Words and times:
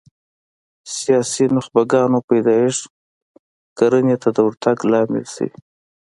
سیاسي 0.97 1.45
نخبګانو 1.55 2.19
پیدایښت 2.29 2.83
کرنې 3.77 4.15
ته 4.21 4.29
د 4.33 4.37
ورتګ 4.47 4.77
لامل 4.91 5.25
شوي 5.33 5.51